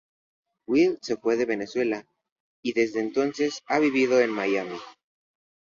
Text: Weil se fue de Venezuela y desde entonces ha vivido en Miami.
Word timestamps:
Weil 0.65 0.97
se 1.03 1.15
fue 1.15 1.37
de 1.37 1.45
Venezuela 1.45 2.07
y 2.63 2.73
desde 2.73 3.01
entonces 3.01 3.61
ha 3.67 3.77
vivido 3.77 4.19
en 4.19 4.31
Miami. 4.31 4.79